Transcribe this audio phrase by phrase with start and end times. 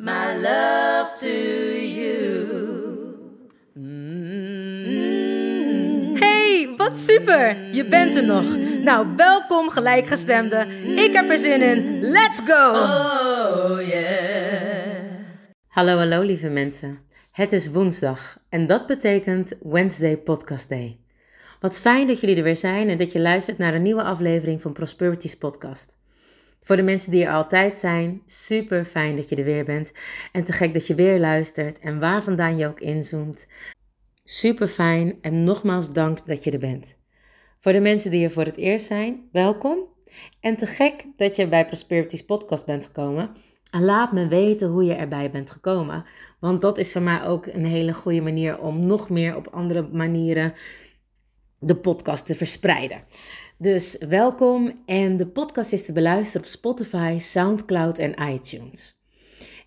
[0.00, 2.18] my love to you.
[6.18, 7.74] Hey, wat super!
[7.74, 8.56] Je bent er nog.
[8.82, 10.66] Nou, welkom gelijkgestemde.
[10.96, 12.00] Ik heb er zin in.
[12.00, 12.70] Let's go!
[12.70, 14.98] Oh yeah.
[15.68, 16.98] Hallo, hallo lieve mensen.
[17.32, 20.98] Het is woensdag en dat betekent Wednesday Podcast Day.
[21.60, 24.62] Wat fijn dat jullie er weer zijn en dat je luistert naar een nieuwe aflevering
[24.62, 25.99] van Prosperities Podcast.
[26.60, 29.92] Voor de mensen die er altijd zijn, super fijn dat je er weer bent.
[30.32, 33.48] En te gek dat je weer luistert en waar vandaan je ook inzoomt.
[34.24, 36.98] Super fijn en nogmaals dank dat je er bent.
[37.58, 39.78] Voor de mensen die er voor het eerst zijn, welkom.
[40.40, 43.36] En te gek dat je bij Prosperities Podcast bent gekomen.
[43.70, 46.04] En laat me weten hoe je erbij bent gekomen.
[46.40, 49.88] Want dat is voor mij ook een hele goede manier om nog meer op andere
[49.92, 50.54] manieren
[51.58, 53.04] de podcast te verspreiden.
[53.62, 58.96] Dus welkom en de podcast is te beluisteren op Spotify, SoundCloud en iTunes.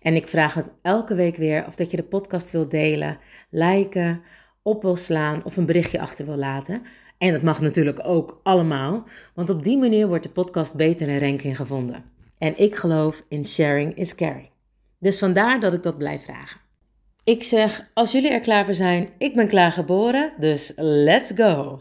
[0.00, 3.18] En ik vraag het elke week weer of dat je de podcast wil delen,
[3.50, 4.22] liken,
[4.62, 6.82] op wil slaan of een berichtje achter wil laten.
[7.18, 11.20] En dat mag natuurlijk ook allemaal, want op die manier wordt de podcast beter in
[11.20, 12.04] ranking gevonden.
[12.38, 14.50] En ik geloof in sharing is caring.
[14.98, 16.60] Dus vandaar dat ik dat blijf vragen.
[17.24, 21.80] Ik zeg, als jullie er klaar voor zijn, ik ben klaar geboren, dus let's go!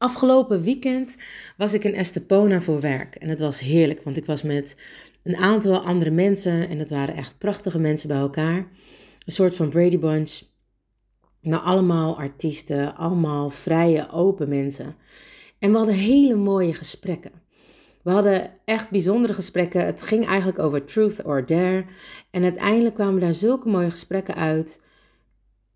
[0.00, 1.16] Afgelopen weekend
[1.56, 4.76] was ik in Estepona voor werk en het was heerlijk, want ik was met
[5.22, 8.56] een aantal andere mensen en het waren echt prachtige mensen bij elkaar.
[9.26, 10.42] Een soort van Brady Bunch.
[11.40, 14.96] Nou, allemaal artiesten, allemaal vrije, open mensen.
[15.58, 17.32] En we hadden hele mooie gesprekken.
[18.02, 19.86] We hadden echt bijzondere gesprekken.
[19.86, 21.84] Het ging eigenlijk over truth or dare.
[22.30, 24.84] En uiteindelijk kwamen daar zulke mooie gesprekken uit.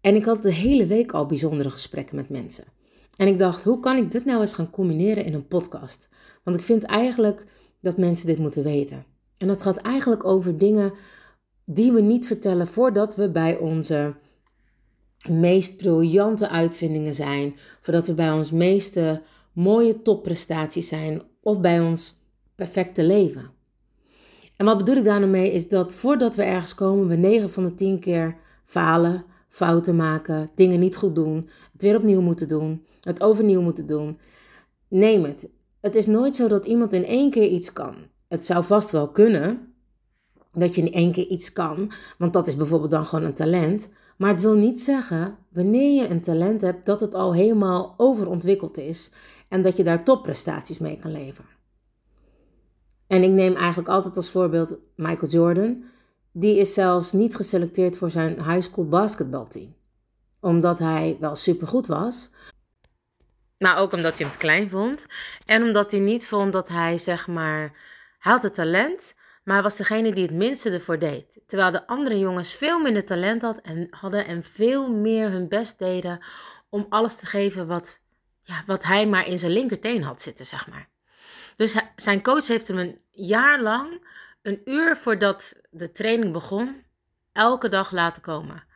[0.00, 2.73] En ik had de hele week al bijzondere gesprekken met mensen.
[3.16, 6.08] En ik dacht, hoe kan ik dit nou eens gaan combineren in een podcast?
[6.42, 7.46] Want ik vind eigenlijk
[7.80, 9.04] dat mensen dit moeten weten.
[9.38, 10.92] En dat gaat eigenlijk over dingen
[11.64, 14.14] die we niet vertellen voordat we bij onze
[15.28, 19.22] meest briljante uitvindingen zijn, voordat we bij ons meeste
[19.52, 22.14] mooie topprestaties zijn of bij ons
[22.54, 23.50] perfecte leven.
[24.56, 27.50] En wat bedoel ik daar nou mee is dat voordat we ergens komen, we 9
[27.50, 32.48] van de 10 keer falen, fouten maken, dingen niet goed doen, het weer opnieuw moeten
[32.48, 34.18] doen, het overnieuw moeten doen.
[34.88, 35.48] Neem het.
[35.80, 37.94] Het is nooit zo dat iemand in één keer iets kan.
[38.28, 39.74] Het zou vast wel kunnen
[40.52, 43.90] dat je in één keer iets kan, want dat is bijvoorbeeld dan gewoon een talent.
[44.16, 48.78] Maar het wil niet zeggen, wanneer je een talent hebt, dat het al helemaal overontwikkeld
[48.78, 49.12] is
[49.48, 51.50] en dat je daar topprestaties mee kan leveren.
[53.06, 55.84] En ik neem eigenlijk altijd als voorbeeld Michael Jordan.
[56.32, 59.74] Die is zelfs niet geselecteerd voor zijn high school basketbalteam.
[60.44, 62.30] Omdat hij wel supergoed was.
[63.58, 65.06] Maar ook omdat hij hem te klein vond.
[65.46, 67.60] En omdat hij niet vond dat hij, zeg maar,
[68.18, 71.40] hij had het talent, maar was degene die het minste ervoor deed.
[71.46, 75.78] Terwijl de andere jongens veel minder talent had en, hadden en veel meer hun best
[75.78, 76.24] deden
[76.68, 78.00] om alles te geven wat,
[78.42, 80.88] ja, wat hij maar in zijn linkerteen had zitten, zeg maar.
[81.56, 84.06] Dus zijn coach heeft hem een jaar lang,
[84.42, 86.82] een uur voordat de training begon,
[87.32, 88.72] elke dag laten komen.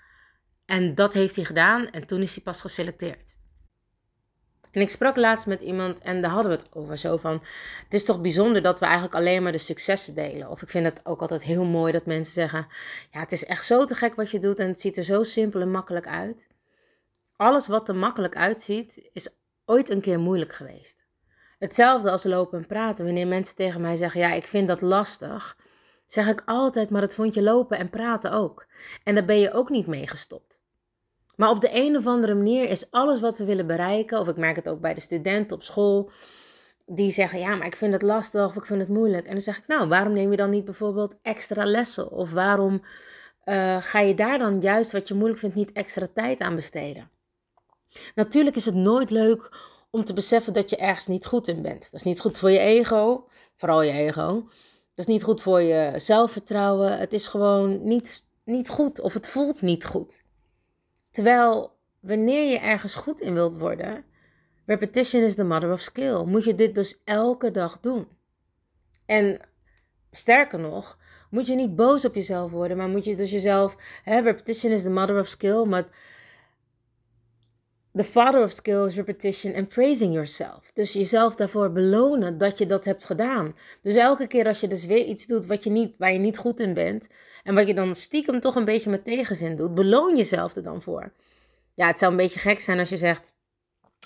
[0.68, 3.36] En dat heeft hij gedaan en toen is hij pas geselecteerd.
[4.70, 6.98] En ik sprak laatst met iemand en daar hadden we het over.
[6.98, 7.42] Zo van,
[7.84, 10.50] het is toch bijzonder dat we eigenlijk alleen maar de successen delen.
[10.50, 12.66] Of ik vind het ook altijd heel mooi dat mensen zeggen,
[13.10, 15.22] ja het is echt zo te gek wat je doet en het ziet er zo
[15.22, 16.48] simpel en makkelijk uit.
[17.36, 19.28] Alles wat er makkelijk uitziet is
[19.64, 21.06] ooit een keer moeilijk geweest.
[21.58, 23.04] Hetzelfde als lopen en praten.
[23.04, 25.56] Wanneer mensen tegen mij zeggen, ja ik vind dat lastig.
[26.06, 28.66] Zeg ik altijd, maar dat vond je lopen en praten ook.
[29.04, 30.47] En daar ben je ook niet mee gestopt.
[31.38, 34.36] Maar op de een of andere manier is alles wat we willen bereiken, of ik
[34.36, 36.10] merk het ook bij de studenten op school,
[36.86, 39.26] die zeggen: Ja, maar ik vind het lastig of ik vind het moeilijk.
[39.26, 42.10] En dan zeg ik: Nou, waarom neem je dan niet bijvoorbeeld extra lessen?
[42.10, 42.82] Of waarom
[43.44, 47.10] eh, ga je daar dan juist wat je moeilijk vindt niet extra tijd aan besteden?
[48.14, 49.56] Natuurlijk is het nooit leuk
[49.90, 51.82] om te beseffen dat je ergens niet goed in bent.
[51.82, 53.26] Dat is niet goed voor je ego,
[53.56, 54.32] vooral je ego.
[54.94, 56.98] Dat is niet goed voor je zelfvertrouwen.
[56.98, 60.26] Het is gewoon niet, niet goed of het voelt niet goed.
[61.10, 64.04] Terwijl wanneer je ergens goed in wilt worden,
[64.66, 68.08] repetition is the mother of skill, moet je dit dus elke dag doen.
[69.06, 69.40] En
[70.10, 70.98] sterker nog,
[71.30, 74.82] moet je niet boos op jezelf worden, maar moet je dus jezelf, hè, repetition is
[74.82, 75.86] the mother of skill, maar
[77.98, 80.70] the father of skill is repetition and praising yourself.
[80.74, 83.54] Dus jezelf daarvoor belonen dat je dat hebt gedaan.
[83.82, 86.38] Dus elke keer als je dus weer iets doet wat je niet, waar je niet
[86.38, 87.08] goed in bent,
[87.42, 90.82] en wat je dan stiekem toch een beetje met tegenzin doet, beloon jezelf er dan
[90.82, 91.12] voor.
[91.74, 93.36] Ja, het zou een beetje gek zijn als je zegt,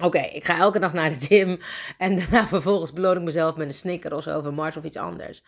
[0.02, 1.58] Oké, ik ga elke dag naar de gym
[1.98, 4.84] en daarna vervolgens beloon ik mezelf met een snicker of zo, of een mars of
[4.84, 5.42] iets anders.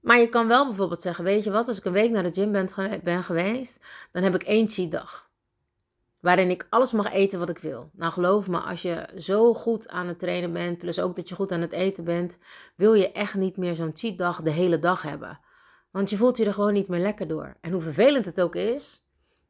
[0.00, 2.32] Maar je kan wel bijvoorbeeld zeggen, weet je wat, als ik een week naar de
[2.32, 2.70] gym ben,
[3.02, 3.78] ben geweest,
[4.12, 5.30] dan heb ik één cheat dag.
[6.20, 7.90] Waarin ik alles mag eten wat ik wil.
[7.92, 11.34] Nou geloof me, als je zo goed aan het trainen bent, plus ook dat je
[11.34, 12.38] goed aan het eten bent,
[12.76, 15.40] wil je echt niet meer zo'n cheat dag de hele dag hebben.
[15.90, 17.56] Want je voelt je er gewoon niet meer lekker door.
[17.60, 19.04] En hoe vervelend het ook is,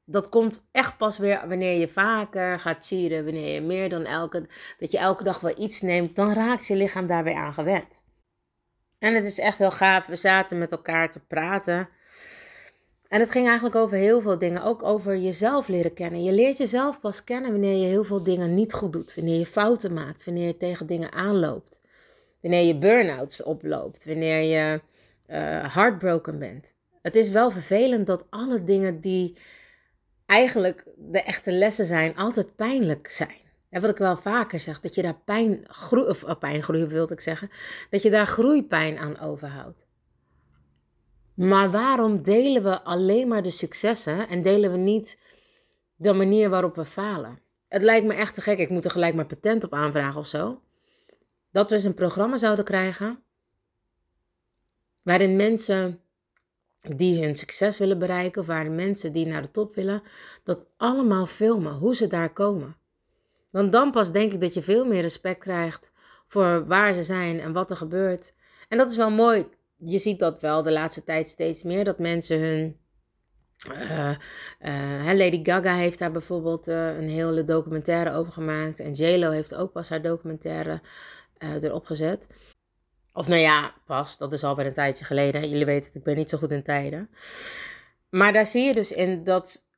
[0.05, 4.49] dat komt echt pas weer wanneer je vaker gaat cheaten, wanneer je meer dan elke,
[4.79, 8.05] dat je elke dag wel iets neemt, dan raakt je lichaam daar weer aan gewend.
[8.99, 10.07] En het is echt heel gaaf.
[10.07, 11.89] We zaten met elkaar te praten.
[13.09, 14.63] En het ging eigenlijk over heel veel dingen.
[14.63, 16.23] Ook over jezelf leren kennen.
[16.23, 19.15] Je leert jezelf pas kennen wanneer je heel veel dingen niet goed doet.
[19.15, 20.25] Wanneer je fouten maakt.
[20.25, 21.81] Wanneer je tegen dingen aanloopt.
[22.41, 24.05] Wanneer je burn-outs oploopt.
[24.05, 24.81] Wanneer je
[25.29, 26.75] uh, heartbroken bent.
[27.03, 29.37] Het is wel vervelend dat alle dingen die
[30.27, 33.41] eigenlijk de echte lessen zijn, altijd pijnlijk zijn.
[33.71, 37.13] En wat ik wel vaker zeg, dat je daar pijn, groei, of uh, pijngroei wilde
[37.13, 37.51] ik zeggen,
[37.91, 39.86] dat je daar groeipijn aan overhoudt.
[41.37, 45.21] Maar waarom delen we alleen maar de successen en delen we niet
[45.97, 47.41] de manier waarop we falen?
[47.69, 50.27] Het lijkt me echt te gek, ik moet er gelijk maar patent op aanvragen of
[50.27, 50.61] zo.
[51.51, 53.23] Dat we eens een programma zouden krijgen
[55.03, 56.01] waarin mensen
[56.81, 60.03] die hun succes willen bereiken, of waarin mensen die naar de top willen,
[60.43, 62.77] dat allemaal filmen, hoe ze daar komen.
[63.51, 65.91] Want dan pas denk ik dat je veel meer respect krijgt
[66.27, 68.35] voor waar ze zijn en wat er gebeurt.
[68.69, 69.47] En dat is wel mooi.
[69.77, 72.77] Je ziet dat wel de laatste tijd steeds meer, dat mensen hun.
[73.73, 74.17] Uh,
[74.61, 78.81] uh, Lady Gaga heeft daar bijvoorbeeld uh, een hele documentaire over gemaakt.
[78.81, 80.81] En JLo heeft ook pas haar documentaire
[81.39, 82.27] erop gezet.
[83.13, 85.49] Of nou ja, pas, dat is al bij een tijdje geleden.
[85.49, 87.11] Jullie weten, ik ben niet zo goed in tijden.
[88.09, 89.69] Maar daar zie je dus in dat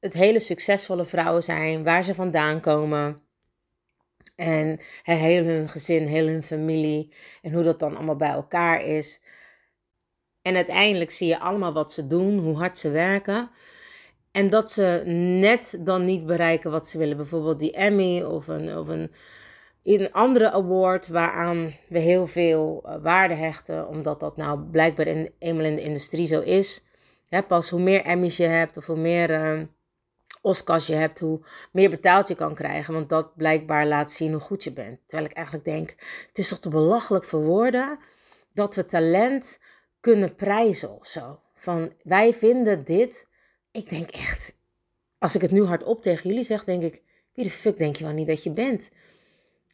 [0.00, 3.18] het hele succesvolle vrouwen zijn, waar ze vandaan komen.
[4.36, 7.14] En heel hun gezin, heel hun familie.
[7.42, 9.20] En hoe dat dan allemaal bij elkaar is.
[10.42, 13.50] En uiteindelijk zie je allemaal wat ze doen, hoe hard ze werken.
[14.30, 15.02] En dat ze
[15.40, 17.16] net dan niet bereiken wat ze willen.
[17.16, 19.12] Bijvoorbeeld die Emmy of een, of een,
[19.82, 23.88] een andere award waaraan we heel veel eh, waarde hechten.
[23.88, 26.84] Omdat dat nou blijkbaar in, eenmaal in de industrie zo is.
[27.46, 29.30] pas hoe meer Emmys je hebt of hoe meer...
[29.30, 29.62] Uh,
[30.42, 31.40] Oscars je hebt, hoe
[31.72, 32.94] meer betaald je kan krijgen.
[32.94, 34.98] Want dat blijkbaar laat zien hoe goed je bent.
[35.06, 35.90] Terwijl ik eigenlijk denk,
[36.28, 37.98] het is toch te belachelijk voor woorden
[38.52, 39.60] dat we talent
[40.00, 41.40] kunnen prijzen of zo.
[41.54, 43.28] Van wij vinden dit.
[43.70, 44.56] Ik denk echt,
[45.18, 47.02] als ik het nu hardop tegen jullie zeg, denk ik,
[47.34, 48.90] wie de fuck denk je wel niet dat je bent?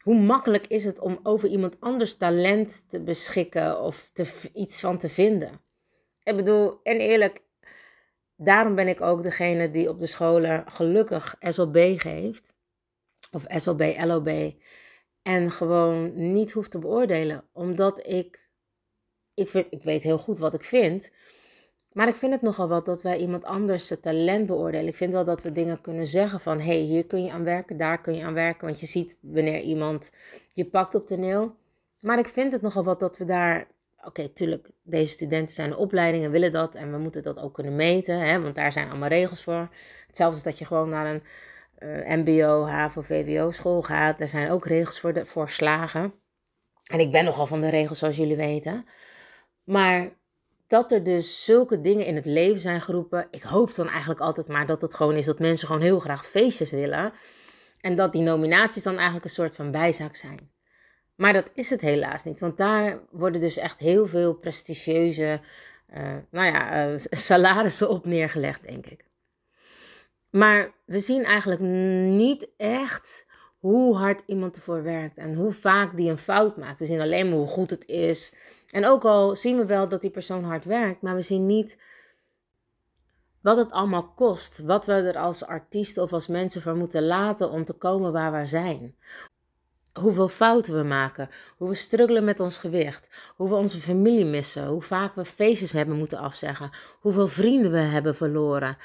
[0.02, 4.98] Hoe makkelijk is het om over iemand anders talent te beschikken of te, iets van
[4.98, 5.60] te vinden?
[6.22, 7.46] Ik bedoel, en eerlijk,
[8.36, 12.54] Daarom ben ik ook degene die op de scholen gelukkig SLB geeft.
[13.32, 14.52] Of SLB, LOB.
[15.22, 17.44] En gewoon niet hoeft te beoordelen.
[17.52, 18.45] Omdat ik,
[19.36, 21.10] ik, vind, ik weet heel goed wat ik vind.
[21.92, 24.88] Maar ik vind het nogal wat dat wij iemand anders zijn talent beoordelen.
[24.88, 26.58] Ik vind wel dat we dingen kunnen zeggen van...
[26.58, 28.66] hé, hey, hier kun je aan werken, daar kun je aan werken.
[28.66, 30.10] Want je ziet wanneer iemand
[30.52, 31.54] je pakt op toneel.
[32.00, 33.66] Maar ik vind het nogal wat dat we daar
[34.06, 37.76] oké, tuurlijk, deze studenten zijn de opleidingen, willen dat en we moeten dat ook kunnen
[37.76, 39.68] meten, hè, want daar zijn allemaal regels voor.
[40.06, 41.22] Hetzelfde is dat je gewoon naar een
[41.78, 44.18] uh, MBO, HAVO, VWO school gaat.
[44.18, 46.14] Daar zijn ook regels voor, de, voor slagen.
[46.90, 48.86] En ik ben nogal van de regels, zoals jullie weten.
[49.66, 50.16] Maar
[50.66, 53.28] dat er dus zulke dingen in het leven zijn geroepen.
[53.30, 56.26] Ik hoop dan eigenlijk altijd maar dat het gewoon is dat mensen gewoon heel graag
[56.26, 57.12] feestjes willen.
[57.80, 60.50] En dat die nominaties dan eigenlijk een soort van bijzaak zijn.
[61.14, 65.40] Maar dat is het helaas niet, want daar worden dus echt heel veel prestigieuze
[65.94, 69.04] uh, nou ja, uh, salarissen op neergelegd, denk ik.
[70.30, 73.26] Maar we zien eigenlijk niet echt
[73.58, 76.78] hoe hard iemand ervoor werkt en hoe vaak die een fout maakt.
[76.78, 78.32] We zien alleen maar hoe goed het is.
[78.66, 81.78] En ook al zien we wel dat die persoon hard werkt, maar we zien niet
[83.40, 87.50] wat het allemaal kost, wat we er als artiesten of als mensen voor moeten laten
[87.50, 88.94] om te komen waar we zijn.
[89.92, 94.66] Hoeveel fouten we maken, hoe we struggelen met ons gewicht, hoe we onze familie missen,
[94.66, 96.70] hoe vaak we feestjes hebben moeten afzeggen,
[97.00, 98.76] hoeveel vrienden we hebben verloren.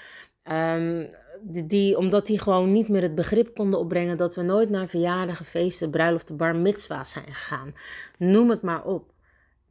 [0.52, 1.10] Um,
[1.42, 5.46] die, omdat die gewoon niet meer het begrip konden opbrengen dat we nooit naar verjaardagen,
[5.46, 7.74] feesten, bruiloften, bar mitzwa's zijn gegaan.
[8.18, 9.14] Noem het maar op.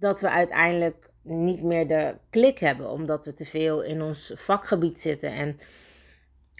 [0.00, 5.00] Dat we uiteindelijk niet meer de klik hebben, omdat we te veel in ons vakgebied
[5.00, 5.56] zitten en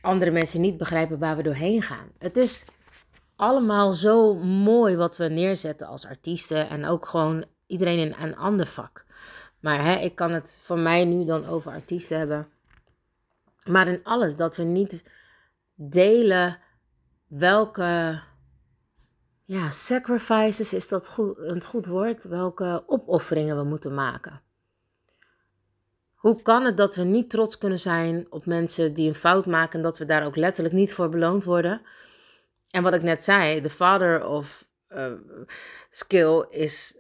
[0.00, 2.12] andere mensen niet begrijpen waar we doorheen gaan.
[2.18, 2.64] Het is
[3.37, 8.66] allemaal zo mooi wat we neerzetten als artiesten en ook gewoon iedereen in een ander
[8.66, 9.04] vak.
[9.61, 12.49] Maar hè, ik kan het voor mij nu dan over artiesten hebben.
[13.66, 15.02] Maar in alles dat we niet
[15.75, 16.59] delen
[17.26, 18.20] welke
[19.50, 24.40] ja, sacrifices is dat goed, een goed woord, welke opofferingen we moeten maken.
[26.14, 29.78] Hoe kan het dat we niet trots kunnen zijn op mensen die een fout maken
[29.78, 31.80] en dat we daar ook letterlijk niet voor beloond worden?
[32.71, 35.12] En wat ik net zei, de father of uh,
[35.90, 36.99] skill is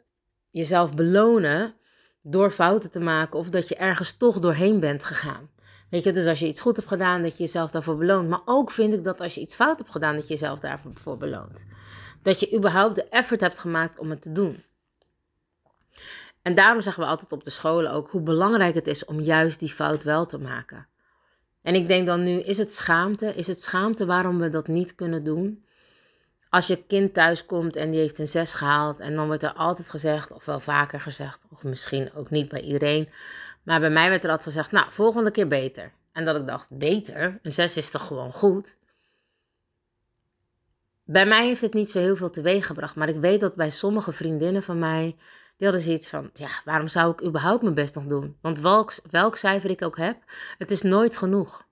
[0.50, 1.74] jezelf belonen
[2.22, 5.50] door fouten te maken of dat je ergens toch doorheen bent gegaan.
[5.90, 8.28] Weet je, dus als je iets goed hebt gedaan, dat je jezelf daarvoor beloont.
[8.28, 11.16] Maar ook vind ik dat als je iets fout hebt gedaan, dat je jezelf daarvoor
[11.16, 11.64] beloont.
[12.22, 14.64] Dat je überhaupt de effort hebt gemaakt om het te doen.
[16.42, 19.58] En daarom zeggen we altijd op de scholen ook hoe belangrijk het is om juist
[19.58, 20.86] die fout wel te maken.
[21.62, 23.34] En ik denk dan nu, is het schaamte?
[23.34, 25.64] Is het schaamte waarom we dat niet kunnen doen?
[26.50, 29.52] Als je kind thuis komt en die heeft een zes gehaald en dan wordt er
[29.52, 33.08] altijd gezegd, of wel vaker gezegd, of misschien ook niet bij iedereen,
[33.62, 35.92] maar bij mij werd er altijd gezegd, nou, volgende keer beter.
[36.12, 37.38] En dat ik dacht, beter?
[37.42, 38.76] Een 6 is toch gewoon goed?
[41.10, 42.96] Bij mij heeft het niet zo heel veel teweeg gebracht.
[42.96, 45.16] Maar ik weet dat bij sommige vriendinnen van mij,
[45.56, 48.36] die hadden zoiets van, ja, waarom zou ik überhaupt mijn best nog doen?
[48.40, 50.16] Want welk, welk cijfer ik ook heb,
[50.58, 51.66] het is nooit genoeg.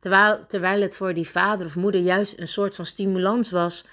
[0.00, 3.86] Terwijl, terwijl het voor die vader of moeder juist een soort van stimulans was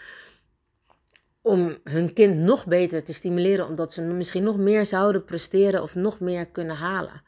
[1.41, 5.95] om hun kind nog beter te stimuleren, omdat ze misschien nog meer zouden presteren of
[5.95, 7.21] nog meer kunnen halen.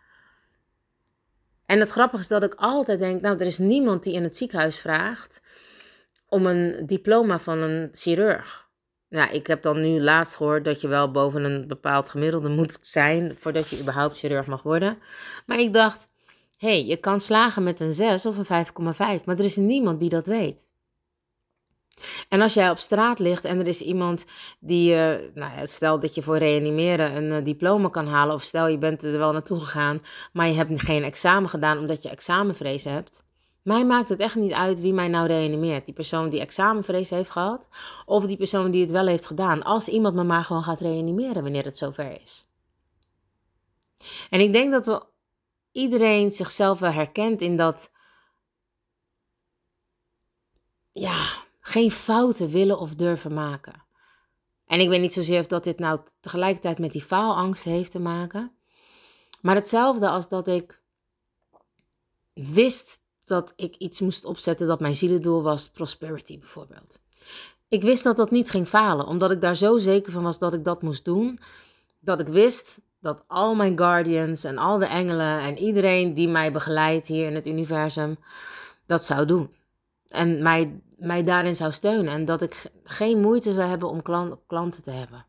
[1.65, 4.37] En het grappige is dat ik altijd denk, nou, er is niemand die in het
[4.37, 5.41] ziekenhuis vraagt
[6.33, 8.69] om een diploma van een chirurg.
[9.09, 12.77] Nou, ik heb dan nu laatst gehoord dat je wel boven een bepaald gemiddelde moet
[12.81, 14.97] zijn voordat je überhaupt chirurg mag worden.
[15.45, 16.09] Maar ik dacht,
[16.57, 19.99] hé, hey, je kan slagen met een 6 of een 5,5, maar er is niemand
[19.99, 20.71] die dat weet.
[22.29, 24.25] En als jij op straat ligt en er is iemand
[24.59, 28.67] die, uh, nou, stel dat je voor reanimeren een uh, diploma kan halen, of stel
[28.67, 32.83] je bent er wel naartoe gegaan, maar je hebt geen examen gedaan omdat je examenvrees
[32.83, 33.25] hebt.
[33.63, 35.85] Mij maakt het echt niet uit wie mij nou reanimeert.
[35.85, 37.67] Die persoon die examenvrees heeft gehad,
[38.05, 39.63] of die persoon die het wel heeft gedaan.
[39.63, 42.47] Als iemand me maar gewoon gaat reanimeren wanneer het zover is.
[44.29, 45.05] En ik denk dat we
[45.71, 47.91] iedereen zichzelf wel herkent in dat.
[50.91, 51.25] Ja,
[51.59, 53.83] geen fouten willen of durven maken.
[54.65, 57.99] En ik weet niet zozeer of dat dit nou tegelijkertijd met die faalangst heeft te
[57.99, 58.57] maken.
[59.41, 60.81] Maar hetzelfde als dat ik
[62.33, 66.99] wist dat ik iets moest opzetten dat mijn zielendoel was, prosperity bijvoorbeeld.
[67.67, 70.53] Ik wist dat dat niet ging falen, omdat ik daar zo zeker van was dat
[70.53, 71.39] ik dat moest doen.
[71.99, 76.51] Dat ik wist dat al mijn guardians en al de engelen en iedereen die mij
[76.51, 78.17] begeleidt hier in het universum
[78.85, 79.55] dat zou doen.
[80.07, 82.13] En mij mij daarin zou steunen.
[82.13, 84.01] En dat ik geen moeite zou hebben om
[84.47, 85.25] klanten te hebben.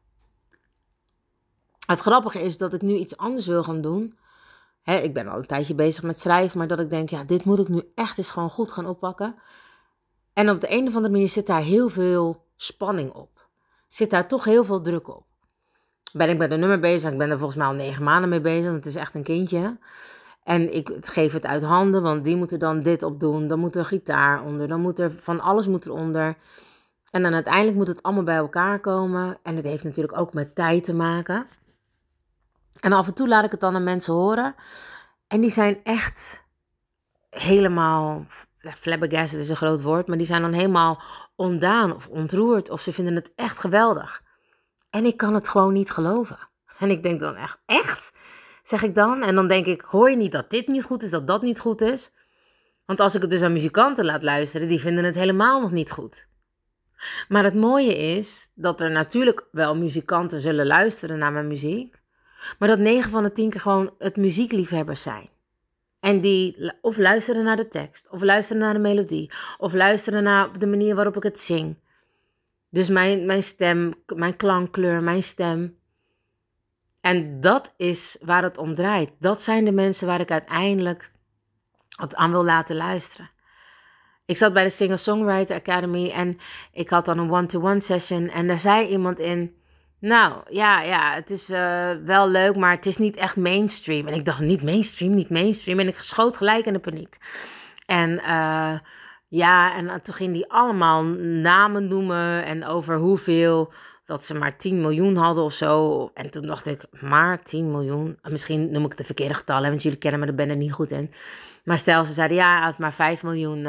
[1.87, 4.19] Het grappige is dat ik nu iets anders wil gaan doen.
[4.85, 7.59] Ik ben al een tijdje bezig met schrijven, maar dat ik denk, ja, dit moet
[7.59, 9.35] ik nu echt eens gewoon goed gaan oppakken.
[10.33, 13.49] En op de een of andere manier zit daar heel veel spanning op.
[13.87, 15.25] Zit daar toch heel veel druk op.
[16.13, 18.41] Ben ik met een nummer bezig, ik ben er volgens mij al negen maanden mee
[18.41, 19.79] bezig, want het is echt een kindje.
[20.43, 23.49] En ik geef het uit handen, want die moeten dan dit op doen.
[23.49, 26.37] Dan moet er gitaar onder, dan moet er van alles eronder.
[27.11, 29.39] En dan uiteindelijk moet het allemaal bij elkaar komen.
[29.43, 31.47] En het heeft natuurlijk ook met tijd te maken.
[32.85, 34.55] En af en toe laat ik het dan aan mensen horen.
[35.27, 36.45] En die zijn echt
[37.31, 38.27] helemaal,
[38.59, 41.03] flabbergasted is een groot woord, maar die zijn dan helemaal
[41.37, 42.71] ontdaan of ontroerd.
[42.71, 44.23] Of ze vinden het echt geweldig.
[44.91, 46.39] En ik kan het gewoon niet geloven.
[46.79, 48.13] En ik denk dan echt, echt?
[48.63, 49.23] zeg ik dan.
[49.23, 51.61] En dan denk ik, hoor je niet dat dit niet goed is, dat dat niet
[51.61, 52.11] goed is?
[52.87, 55.91] Want als ik het dus aan muzikanten laat luisteren, die vinden het helemaal nog niet
[55.91, 56.29] goed.
[57.29, 62.03] Maar het mooie is dat er natuurlijk wel muzikanten zullen luisteren naar mijn muziek,
[62.59, 65.29] maar dat 9 van de 10 keer gewoon het muziekliefhebbers zijn.
[66.01, 70.59] En die of luisteren naar de tekst, of luisteren naar de melodie, of luisteren naar
[70.59, 71.79] de manier waarop ik het zing.
[72.71, 75.79] Dus mijn, mijn stem, mijn klankkleur, mijn stem.
[77.01, 79.11] En dat is waar het om draait.
[79.19, 81.13] Dat zijn de mensen waar ik uiteindelijk
[81.97, 83.31] wat aan wil laten luisteren.
[84.27, 86.37] Ik zat bij de Singer-Songwriter Academy en
[86.73, 88.29] ik had dan een one-to-one session.
[88.29, 89.57] En daar zei iemand in,
[90.05, 94.07] nou ja, ja het is uh, wel leuk, maar het is niet echt mainstream.
[94.07, 95.79] En ik dacht, niet mainstream, niet mainstream.
[95.79, 97.17] En ik schoot gelijk in de paniek.
[97.87, 98.79] En uh,
[99.29, 101.03] ja, en toen ging die allemaal
[101.43, 103.73] namen noemen en over hoeveel
[104.05, 106.11] dat ze maar 10 miljoen hadden of zo.
[106.15, 108.19] En toen dacht ik, maar 10 miljoen?
[108.23, 110.91] Misschien noem ik de verkeerde getallen, want jullie kennen me, daar ben ik niet goed
[110.91, 111.11] in.
[111.65, 113.63] Maar stel, ze zeiden ja, had maar 5 miljoen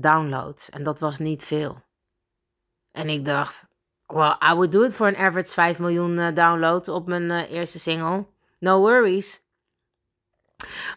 [0.00, 0.70] downloads.
[0.70, 1.82] En dat was niet veel.
[2.92, 3.71] En ik dacht,
[4.12, 8.26] well, I would do it for an average 5 miljoen downloads op mijn eerste single.
[8.58, 9.42] No worries.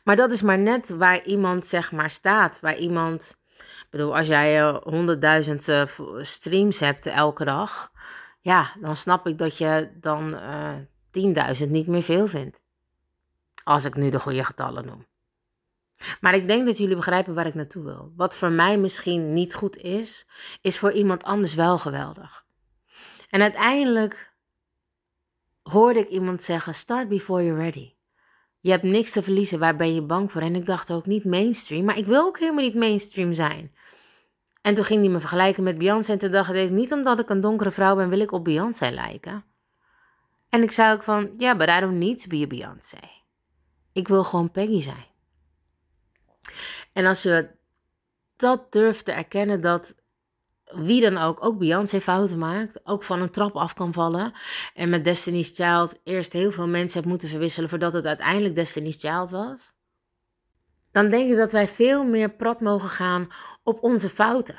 [0.04, 2.60] Maar dat is maar net waar iemand zeg maar staat.
[2.60, 4.82] Waar iemand, ik bedoel, als jij
[5.46, 7.92] 100.000 streams hebt elke dag,
[8.42, 12.62] ja, dan snap ik dat je dan uh, 10.000 niet meer veel vindt.
[13.64, 15.06] Als ik nu de goede getallen noem.
[16.22, 18.14] Maar ik denk dat jullie begrijpen waar ik naartoe wil.
[18.16, 20.28] Wat voor mij misschien niet goed is,
[20.62, 22.45] is voor iemand anders wel geweldig.
[23.30, 24.34] En uiteindelijk
[25.64, 27.94] hoorde ik iemand zeggen: Start before you're ready.
[28.60, 30.42] Je hebt niks te verliezen, waar ben je bang voor?
[30.42, 33.76] En ik dacht ook niet mainstream, maar ik wil ook helemaal niet mainstream zijn.
[34.62, 37.30] En toen ging hij me vergelijken met Beyoncé en toen dacht ik, niet omdat ik
[37.30, 39.46] een donkere vrouw ben, wil ik op Beyoncé lijken.
[40.50, 43.00] En ik zei ook van, ja, yeah, but I don't need to be a Beyoncé.
[43.94, 45.06] Ik wil gewoon Peggy zijn.
[46.94, 47.50] En als je
[48.36, 49.96] dat durft te erkennen, dat
[50.66, 54.34] wie dan ook, ook Beyoncé fouten maakt, ook van een trap af kan vallen.
[54.74, 58.98] En met Destiny's Child eerst heel veel mensen hebben moeten verwisselen voordat het uiteindelijk Destiny's
[59.00, 59.74] Child was
[60.96, 63.28] dan denk ik dat wij veel meer prat mogen gaan
[63.64, 64.56] op onze fouten.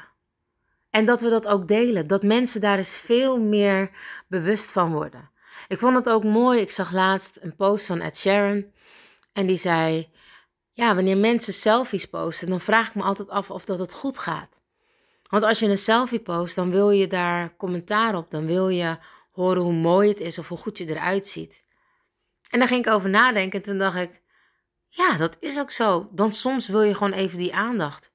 [0.90, 3.90] En dat we dat ook delen, dat mensen daar eens veel meer
[4.28, 5.30] bewust van worden.
[5.68, 8.64] Ik vond het ook mooi, ik zag laatst een post van Ed Sheeran
[9.32, 10.12] en die zei,
[10.72, 14.18] ja, wanneer mensen selfies posten, dan vraag ik me altijd af of dat het goed
[14.18, 14.62] gaat.
[15.28, 18.98] Want als je een selfie post, dan wil je daar commentaar op, dan wil je
[19.32, 21.64] horen hoe mooi het is of hoe goed je eruit ziet.
[22.50, 24.22] En daar ging ik over nadenken en toen dacht ik,
[24.88, 26.08] ja, dat is ook zo.
[26.12, 28.12] Dan soms wil je gewoon even die aandacht.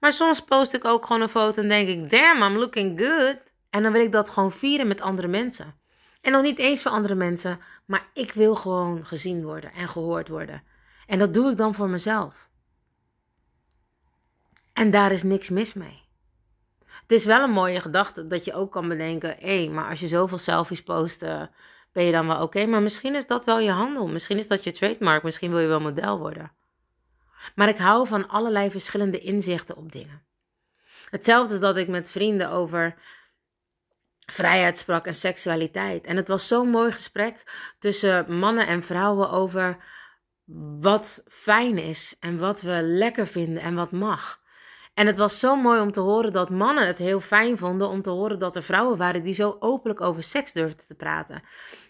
[0.00, 3.52] Maar soms post ik ook gewoon een foto en denk ik, damn, I'm looking good.
[3.70, 5.80] En dan wil ik dat gewoon vieren met andere mensen.
[6.20, 10.28] En nog niet eens voor andere mensen, maar ik wil gewoon gezien worden en gehoord
[10.28, 10.62] worden.
[11.06, 12.48] En dat doe ik dan voor mezelf.
[14.72, 16.01] En daar is niks mis mee.
[17.12, 20.08] Het is wel een mooie gedachte dat je ook kan bedenken: hé, maar als je
[20.08, 21.42] zoveel selfies post, uh,
[21.92, 22.66] ben je dan wel oké.
[22.66, 24.08] Maar misschien is dat wel je handel.
[24.08, 25.22] Misschien is dat je trademark.
[25.22, 26.52] Misschien wil je wel model worden.
[27.54, 30.22] Maar ik hou van allerlei verschillende inzichten op dingen.
[31.10, 32.94] Hetzelfde is dat ik met vrienden over
[34.26, 36.04] vrijheid sprak en seksualiteit.
[36.06, 37.42] En het was zo'n mooi gesprek
[37.78, 39.76] tussen mannen en vrouwen over
[40.80, 44.41] wat fijn is en wat we lekker vinden en wat mag.
[44.94, 48.02] En het was zo mooi om te horen dat mannen het heel fijn vonden om
[48.02, 51.42] te horen dat er vrouwen waren die zo openlijk over seks durfden te praten.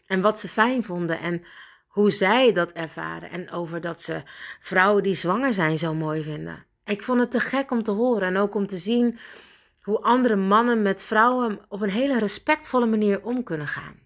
[0.07, 1.45] En wat ze fijn vonden en
[1.87, 3.31] hoe zij dat ervaren.
[3.31, 4.23] En over dat ze
[4.61, 6.67] vrouwen die zwanger zijn zo mooi vinden.
[6.85, 9.19] Ik vond het te gek om te horen en ook om te zien
[9.81, 14.01] hoe andere mannen met vrouwen op een hele respectvolle manier om kunnen gaan.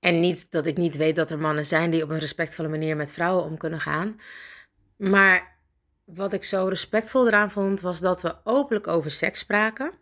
[0.00, 2.96] En niet dat ik niet weet dat er mannen zijn die op een respectvolle manier
[2.96, 4.20] met vrouwen om kunnen gaan.
[4.96, 5.59] Maar
[6.20, 9.92] wat ik zo respectvol eraan vond, was dat we openlijk over seks spraken.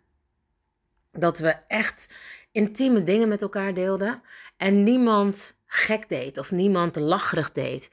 [1.11, 2.13] Dat we echt
[2.51, 4.21] intieme dingen met elkaar deelden.
[4.57, 7.89] En niemand gek deed of niemand lacherig deed.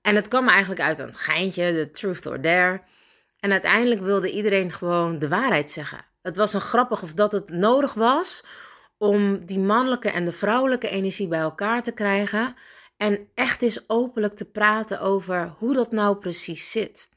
[0.00, 2.80] En het kwam eigenlijk uit een geintje, de truth or dare.
[3.40, 6.04] En uiteindelijk wilde iedereen gewoon de waarheid zeggen.
[6.22, 8.44] Het was een grappig of dat het nodig was
[8.98, 12.54] om die mannelijke en de vrouwelijke energie bij elkaar te krijgen.
[12.96, 17.08] En echt eens openlijk te praten over hoe dat nou precies zit.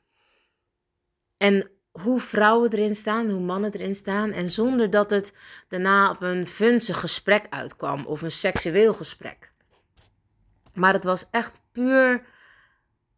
[1.38, 4.32] En hoe vrouwen erin staan, hoe mannen erin staan.
[4.32, 5.34] En zonder dat het
[5.68, 9.52] daarna op een vunzig gesprek uitkwam of een seksueel gesprek.
[10.74, 12.26] Maar het was echt puur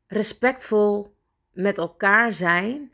[0.07, 1.17] respectvol
[1.51, 2.93] met elkaar zijn,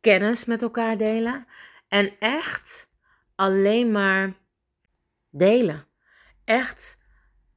[0.00, 1.46] kennis met elkaar delen
[1.88, 2.90] en echt
[3.34, 4.32] alleen maar
[5.30, 5.86] delen.
[6.44, 6.98] Echt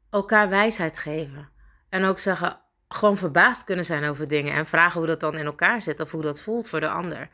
[0.10, 1.50] elkaar wijsheid geven.
[1.90, 5.46] En ook zeggen: gewoon verbaasd kunnen zijn over dingen en vragen hoe dat dan in
[5.46, 7.30] elkaar zit of hoe dat voelt voor de ander.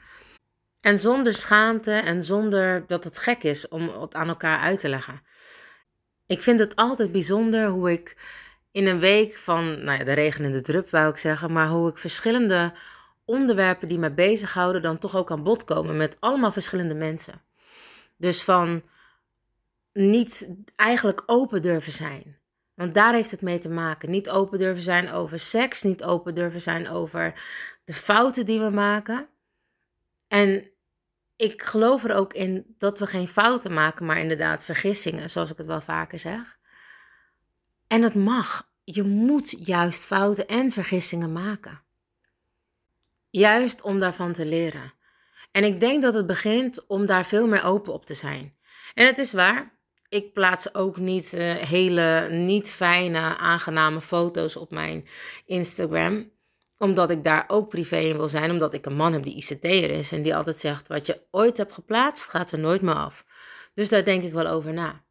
[0.81, 4.89] En zonder schaamte en zonder dat het gek is om het aan elkaar uit te
[4.89, 5.21] leggen.
[6.25, 8.15] Ik vind het altijd bijzonder hoe ik
[8.71, 11.67] in een week van, nou ja, de regen en de drup wou ik zeggen, maar
[11.67, 12.73] hoe ik verschillende
[13.25, 17.41] onderwerpen die mij bezighouden dan toch ook aan bod komen met allemaal verschillende mensen.
[18.17, 18.83] Dus van
[19.93, 22.37] niet eigenlijk open durven zijn.
[22.83, 24.09] Want daar heeft het mee te maken.
[24.09, 27.33] Niet open durven zijn over seks, niet open durven zijn over
[27.83, 29.27] de fouten die we maken.
[30.27, 30.69] En
[31.35, 35.57] ik geloof er ook in dat we geen fouten maken, maar inderdaad vergissingen, zoals ik
[35.57, 36.57] het wel vaker zeg.
[37.87, 38.69] En het mag.
[38.83, 41.81] Je moet juist fouten en vergissingen maken.
[43.29, 44.93] Juist om daarvan te leren.
[45.51, 48.55] En ik denk dat het begint om daar veel meer open op te zijn.
[48.93, 49.73] En het is waar,
[50.13, 55.07] ik plaats ook niet uh, hele niet fijne, aangename foto's op mijn
[55.45, 56.31] Instagram.
[56.77, 58.51] Omdat ik daar ook privé in wil zijn.
[58.51, 60.11] Omdat ik een man heb die ICT'er is.
[60.11, 63.25] En die altijd zegt, wat je ooit hebt geplaatst, gaat er nooit meer af.
[63.73, 65.03] Dus daar denk ik wel over na.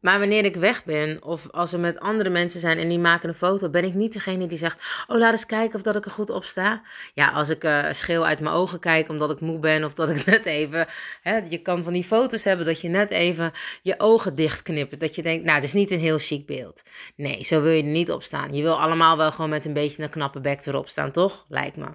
[0.00, 3.28] Maar wanneer ik weg ben, of als we met andere mensen zijn en die maken
[3.28, 6.04] een foto, ben ik niet degene die zegt: Oh, laat eens kijken of dat ik
[6.04, 6.82] er goed op sta.
[7.14, 10.10] Ja, als ik uh, scheel uit mijn ogen kijk omdat ik moe ben, of dat
[10.10, 10.86] ik net even.
[11.22, 15.00] Hè, je kan van die foto's hebben dat je net even je ogen dichtknipt.
[15.00, 16.82] Dat je denkt: Nou, het is niet een heel chic beeld.
[17.16, 18.54] Nee, zo wil je er niet op staan.
[18.54, 21.46] Je wil allemaal wel gewoon met een beetje een knappe bek erop staan, toch?
[21.48, 21.88] Lijkt me.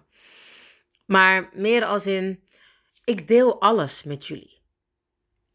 [1.05, 2.43] Maar meer als in:
[3.05, 4.62] Ik deel alles met jullie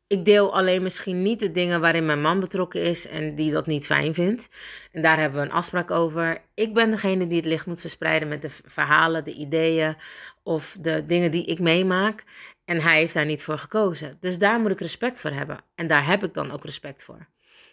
[0.09, 3.67] ik deel alleen misschien niet de dingen waarin mijn man betrokken is en die dat
[3.67, 4.49] niet fijn vindt.
[4.93, 6.41] En daar hebben we een afspraak over.
[6.55, 9.97] Ik ben degene die het licht moet verspreiden met de verhalen, de ideeën
[10.43, 12.25] of de dingen die ik meemaak.
[12.65, 14.17] En hij heeft daar niet voor gekozen.
[14.21, 15.59] Dus daar moet ik respect voor hebben.
[15.75, 17.27] En daar heb ik dan ook respect voor.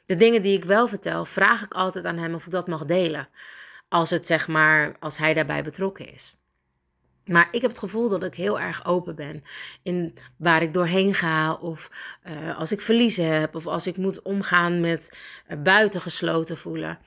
[0.05, 2.85] De dingen die ik wel vertel, vraag ik altijd aan hem of ik dat mag
[2.85, 3.29] delen.
[3.89, 6.35] Als het zeg maar, als hij daarbij betrokken is.
[7.25, 9.43] Maar ik heb het gevoel dat ik heel erg open ben
[9.83, 11.91] in waar ik doorheen ga, of
[12.27, 16.99] uh, als ik verliezen heb, of als ik moet omgaan met uh, buitengesloten voelen.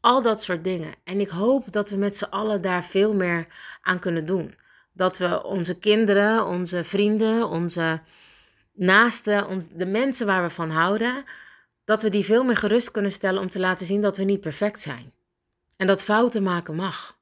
[0.00, 0.94] Al dat soort dingen.
[1.04, 3.46] En ik hoop dat we met z'n allen daar veel meer
[3.82, 4.54] aan kunnen doen.
[4.92, 8.00] Dat we onze kinderen, onze vrienden, onze
[8.72, 11.24] naasten, de mensen waar we van houden,
[11.84, 14.40] dat we die veel meer gerust kunnen stellen om te laten zien dat we niet
[14.40, 15.12] perfect zijn.
[15.76, 17.18] En dat fouten maken mag.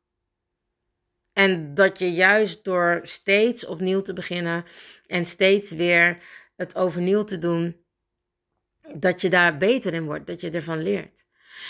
[1.38, 4.64] En dat je juist door steeds opnieuw te beginnen
[5.06, 6.22] en steeds weer
[6.56, 7.84] het overnieuw te doen,
[8.94, 11.26] dat je daar beter in wordt, dat je ervan leert.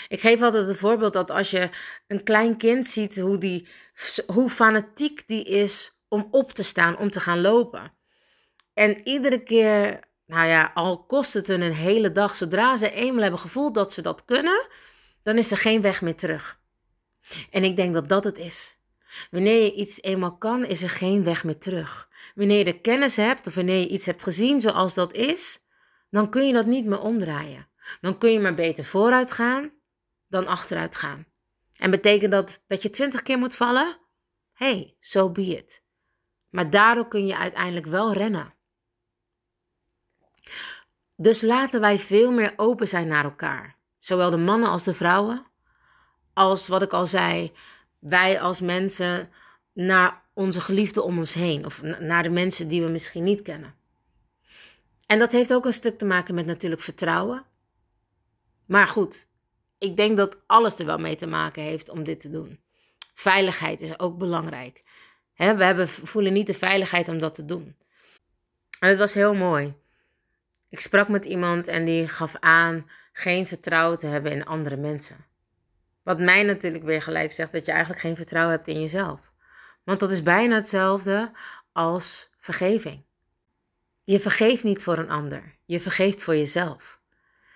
[0.07, 1.69] Ik geef altijd het voorbeeld dat als je
[2.07, 3.67] een klein kind ziet hoe, die,
[4.27, 7.93] hoe fanatiek die is om op te staan, om te gaan lopen.
[8.73, 13.39] En iedere keer, nou ja, al kost het een hele dag, zodra ze eenmaal hebben
[13.39, 14.67] gevoeld dat ze dat kunnen,
[15.23, 16.59] dan is er geen weg meer terug.
[17.49, 18.78] En ik denk dat dat het is.
[19.31, 22.09] Wanneer je iets eenmaal kan, is er geen weg meer terug.
[22.35, 25.59] Wanneer je de kennis hebt of wanneer je iets hebt gezien zoals dat is,
[26.09, 27.67] dan kun je dat niet meer omdraaien.
[28.01, 29.71] Dan kun je maar beter vooruit gaan
[30.27, 31.25] dan achteruit gaan.
[31.75, 33.97] En betekent dat dat je twintig keer moet vallen?
[34.53, 35.83] Hey, so be it.
[36.49, 38.53] Maar daardoor kun je uiteindelijk wel rennen.
[41.15, 43.77] Dus laten wij veel meer open zijn naar elkaar.
[43.99, 45.45] Zowel de mannen als de vrouwen.
[46.33, 47.51] Als wat ik al zei,
[47.99, 49.29] wij als mensen
[49.73, 53.75] naar onze geliefden om ons heen of naar de mensen die we misschien niet kennen.
[55.05, 57.45] En dat heeft ook een stuk te maken met natuurlijk vertrouwen.
[58.65, 59.27] Maar goed,
[59.77, 62.59] ik denk dat alles er wel mee te maken heeft om dit te doen.
[63.13, 64.83] Veiligheid is ook belangrijk.
[65.35, 67.75] we hebben, voelen niet de veiligheid om dat te doen.
[68.79, 69.73] En het was heel mooi.
[70.69, 75.25] Ik sprak met iemand en die gaf aan geen vertrouwen te hebben in andere mensen.
[76.09, 79.31] Wat mij natuurlijk weer gelijk zegt dat je eigenlijk geen vertrouwen hebt in jezelf.
[79.83, 81.31] Want dat is bijna hetzelfde
[81.71, 83.03] als vergeving.
[84.03, 86.99] Je vergeeft niet voor een ander, je vergeeft voor jezelf.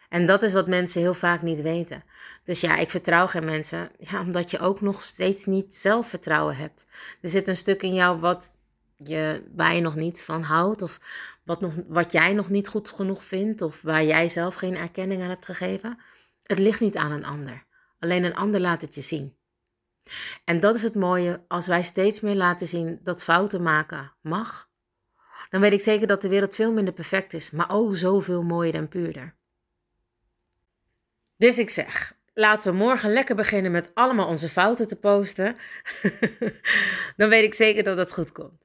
[0.10, 2.04] En dat is wat mensen heel vaak niet weten.
[2.44, 6.86] Dus ja, ik vertrouw geen mensen, ja, omdat je ook nog steeds niet zelfvertrouwen hebt.
[7.22, 8.58] Er zit een stuk in jou wat
[8.98, 11.00] je, waar je nog niet van houdt, of
[11.44, 15.22] wat, nog, wat jij nog niet goed genoeg vindt, of waar jij zelf geen erkenning
[15.22, 16.00] aan hebt gegeven.
[16.44, 17.72] Het ligt niet aan een ander.
[18.04, 19.36] Alleen een ander laat het je zien.
[20.44, 24.70] En dat is het mooie, als wij steeds meer laten zien dat fouten maken mag,
[25.50, 28.74] dan weet ik zeker dat de wereld veel minder perfect is, maar oh zoveel mooier
[28.74, 29.36] en puurder.
[31.36, 35.56] Dus ik zeg, laten we morgen lekker beginnen met allemaal onze fouten te posten.
[37.18, 38.62] dan weet ik zeker dat het goed komt.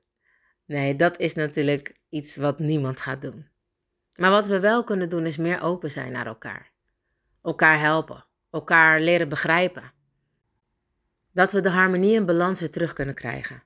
[0.64, 3.48] Nee, dat is natuurlijk iets wat niemand gaat doen.
[4.14, 6.72] Maar wat we wel kunnen doen is meer open zijn naar elkaar.
[7.42, 9.92] Elkaar helpen elkaar leren begrijpen.
[11.32, 13.62] Dat we de harmonie en balans weer terug kunnen krijgen.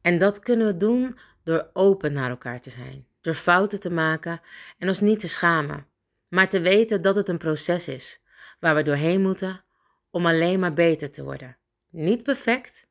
[0.00, 4.40] En dat kunnen we doen door open naar elkaar te zijn, door fouten te maken
[4.78, 5.86] en ons niet te schamen,
[6.28, 8.22] maar te weten dat het een proces is
[8.60, 9.64] waar we doorheen moeten
[10.10, 11.56] om alleen maar beter te worden.
[11.90, 12.86] Niet perfect,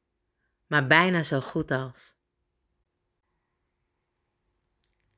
[0.67, 2.15] maar bijna zo goed als.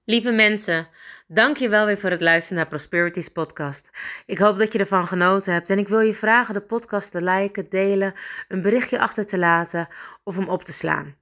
[0.03, 0.87] Lieve mensen,
[1.27, 3.89] Dank je wel weer voor het luisteren naar Prosperities podcast.
[4.25, 7.21] Ik hoop dat je ervan genoten hebt en ik wil je vragen de podcast te
[7.21, 8.13] liken, delen,
[8.47, 9.87] een berichtje achter te laten
[10.23, 11.15] of hem op te slaan.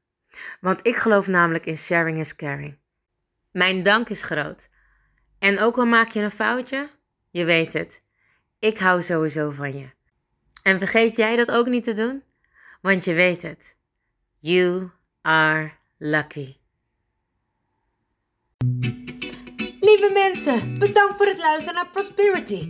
[0.60, 2.78] Want ik geloof namelijk in sharing is caring.
[3.52, 4.70] Mijn dank is groot.
[5.40, 6.90] En ook al maak je een foutje,
[7.30, 8.02] je weet het.
[8.60, 9.90] Ik hou sowieso van je.
[10.64, 12.24] En vergeet jij dat ook niet te doen?
[12.82, 13.76] Want je weet het.
[14.40, 14.90] You
[15.22, 16.63] are lucky.
[20.04, 22.70] Lieve mensen, bedankt voor het luisteren naar Prosperity,